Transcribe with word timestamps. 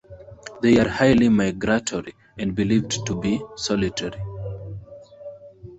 They 0.63 0.79
are 0.79 0.87
highly 0.89 1.29
migratory 1.29 2.15
and 2.35 2.55
believed 2.55 3.05
to 3.05 3.21
be 3.21 3.39
solitary. 3.55 4.19